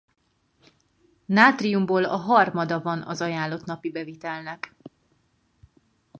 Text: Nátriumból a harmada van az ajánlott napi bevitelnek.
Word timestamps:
Nátriumból 1.25 2.03
a 2.03 2.15
harmada 2.15 2.81
van 2.81 3.01
az 3.01 3.21
ajánlott 3.21 3.65
napi 3.65 3.91
bevitelnek. 3.91 4.75